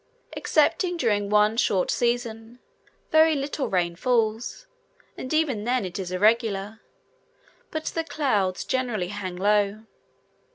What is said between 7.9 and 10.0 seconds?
clouds generally hang low.